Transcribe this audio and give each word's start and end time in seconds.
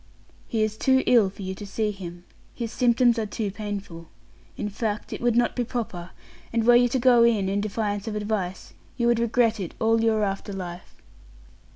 "He 0.47 0.63
is 0.63 0.77
too 0.77 1.03
ill 1.05 1.29
for 1.29 1.43
you 1.43 1.53
to 1.53 1.63
see 1.67 1.91
him 1.91 2.23
his 2.55 2.71
symptoms 2.71 3.19
are 3.19 3.27
too 3.27 3.51
painful. 3.51 4.07
In 4.57 4.67
fact, 4.67 5.13
it 5.13 5.21
would 5.21 5.35
not 5.35 5.55
be 5.55 5.63
proper; 5.63 6.09
and 6.51 6.65
were 6.65 6.75
you 6.75 6.89
to 6.89 6.97
go 6.97 7.21
in 7.21 7.47
in 7.47 7.61
defiance 7.61 8.07
of 8.07 8.15
advice, 8.15 8.73
you 8.97 9.05
would 9.05 9.19
regret 9.19 9.59
it 9.59 9.75
all 9.79 10.03
your 10.03 10.23
after 10.23 10.53
life." 10.53 10.95